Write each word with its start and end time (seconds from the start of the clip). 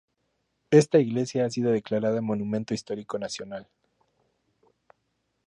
Esta 0.71 0.97
iglesia 0.97 1.45
ha 1.45 1.49
sido 1.51 1.69
declarada 1.69 2.21
Monumento 2.23 2.73
Histórico 2.73 3.19
Nacional. 3.19 3.67